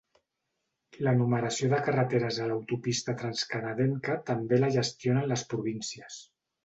[1.07, 6.19] La numeració de carreteres a l'autopista transcanadenca també la gestionen les províncies.